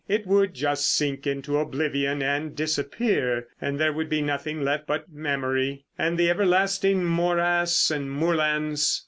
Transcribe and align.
It 0.07 0.25
would 0.25 0.55
just 0.55 0.91
sink 0.95 1.27
into 1.27 1.59
oblivion 1.59 2.23
and 2.23 2.55
disappear, 2.55 3.49
and 3.61 3.79
there 3.79 3.93
would 3.93 4.09
be 4.09 4.23
nothing 4.23 4.63
left 4.63 4.87
but 4.87 5.13
memory—and 5.13 6.17
the 6.17 6.27
everlasting 6.27 7.03
morass 7.05 7.91
and 7.91 8.09
moorlands. 8.09 8.99